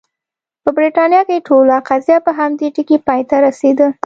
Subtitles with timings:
[0.63, 3.87] په برېټانیا کې ټوله قضیه په همدې ټکي پای ته رسېده.